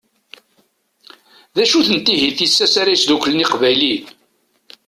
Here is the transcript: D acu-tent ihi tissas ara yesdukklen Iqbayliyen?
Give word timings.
D 1.55 1.57
acu-tent 1.63 2.07
ihi 2.15 2.29
tissas 2.37 2.73
ara 2.81 2.93
yesdukklen 2.93 3.43
Iqbayliyen? 3.43 4.05